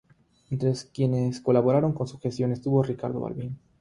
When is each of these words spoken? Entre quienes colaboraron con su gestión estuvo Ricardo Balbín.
Entre 0.49 0.73
quienes 0.91 1.41
colaboraron 1.41 1.93
con 1.93 2.07
su 2.07 2.17
gestión 2.19 2.51
estuvo 2.51 2.81
Ricardo 2.81 3.19
Balbín. 3.19 3.59